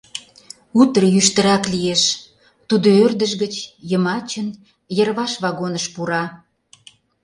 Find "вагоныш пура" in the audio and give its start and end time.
5.43-6.23